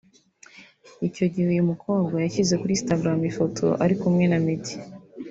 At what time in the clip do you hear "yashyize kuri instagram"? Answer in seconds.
2.23-3.19